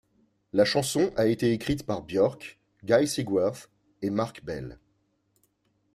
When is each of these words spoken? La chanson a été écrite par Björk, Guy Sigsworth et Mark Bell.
La 0.51 0.65
chanson 0.65 1.13
a 1.15 1.27
été 1.27 1.51
écrite 1.51 1.85
par 1.85 2.01
Björk, 2.01 2.57
Guy 2.83 3.07
Sigsworth 3.07 3.69
et 4.01 4.09
Mark 4.09 4.43
Bell. 4.43 4.79